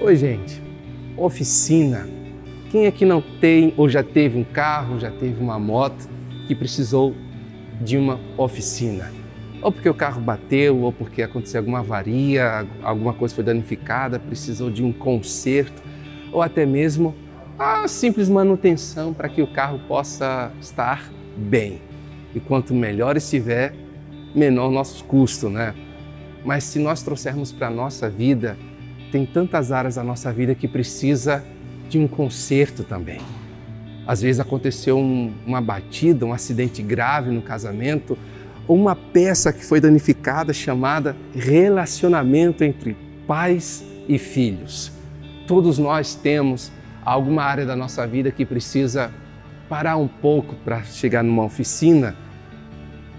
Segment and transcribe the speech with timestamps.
[0.00, 0.62] Oi, gente.
[1.16, 2.08] Oficina.
[2.70, 6.08] Quem é que não tem ou já teve um carro, já teve uma moto
[6.46, 7.16] que precisou
[7.80, 9.10] de uma oficina?
[9.60, 14.70] Ou porque o carro bateu, ou porque aconteceu alguma avaria, alguma coisa foi danificada, precisou
[14.70, 15.82] de um conserto,
[16.30, 17.12] ou até mesmo
[17.58, 21.82] a simples manutenção para que o carro possa estar bem.
[22.36, 23.74] E quanto melhor estiver,
[24.32, 25.74] menor nossos custos, né?
[26.44, 28.56] Mas se nós trouxermos para a nossa vida,
[29.10, 31.44] tem tantas áreas da nossa vida que precisa
[31.88, 33.20] de um conserto também.
[34.06, 38.16] Às vezes aconteceu um, uma batida, um acidente grave no casamento,
[38.66, 44.92] ou uma peça que foi danificada chamada relacionamento entre pais e filhos.
[45.46, 46.70] Todos nós temos
[47.04, 49.10] alguma área da nossa vida que precisa
[49.68, 52.14] parar um pouco para chegar numa oficina,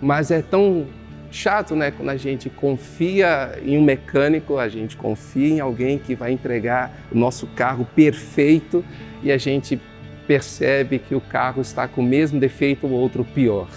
[0.00, 0.86] mas é tão
[1.34, 1.90] chato, né?
[1.90, 6.92] Quando a gente confia em um mecânico, a gente confia em alguém que vai entregar
[7.10, 8.84] o nosso carro perfeito
[9.22, 9.80] e a gente
[10.26, 13.68] percebe que o carro está com o mesmo defeito ou outro pior.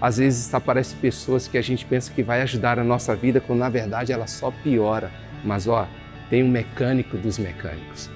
[0.00, 3.60] Às vezes aparecem pessoas que a gente pensa que vai ajudar a nossa vida, quando
[3.60, 5.10] na verdade ela só piora.
[5.44, 5.88] Mas ó,
[6.28, 8.10] tem um mecânico dos mecânicos.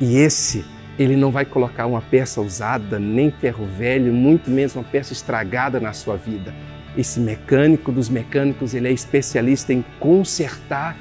[0.00, 0.64] E esse,
[0.98, 5.78] ele não vai colocar uma peça usada, nem ferro velho, muito menos uma peça estragada
[5.78, 6.54] na sua vida
[6.96, 10.96] esse mecânico dos mecânicos, ele é especialista em consertar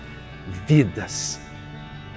[0.68, 1.40] vidas.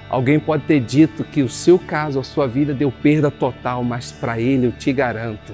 [0.09, 4.13] Alguém pode ter dito que o seu caso, a sua vida deu perda total, mas
[4.13, 5.53] para ele eu te garanto,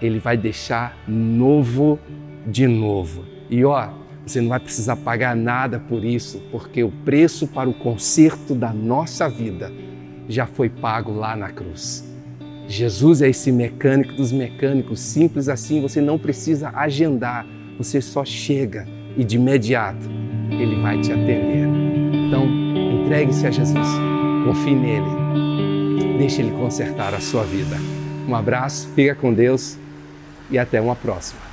[0.00, 1.98] ele vai deixar novo
[2.46, 3.24] de novo.
[3.50, 3.90] E ó,
[4.24, 8.72] você não vai precisar pagar nada por isso, porque o preço para o conserto da
[8.72, 9.70] nossa vida
[10.28, 12.11] já foi pago lá na cruz.
[12.68, 17.46] Jesus é esse mecânico dos mecânicos, simples assim, você não precisa agendar,
[17.76, 18.86] você só chega
[19.16, 20.08] e de imediato
[20.50, 21.66] ele vai te atender.
[22.26, 22.46] Então,
[23.02, 23.88] entregue-se a Jesus,
[24.44, 27.76] confie nele, deixe ele consertar a sua vida.
[28.28, 29.76] Um abraço, fica com Deus
[30.50, 31.51] e até uma próxima.